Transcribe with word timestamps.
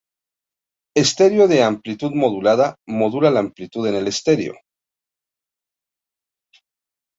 Estereo 1.01 1.45
de 1.51 1.59
amplitud 1.71 2.15
modulada 2.23 2.67
modula 3.03 3.31
la 3.35 3.45
amplitud 3.47 3.91
en 3.93 4.01
el 4.01 4.15
estereo. 4.15 4.59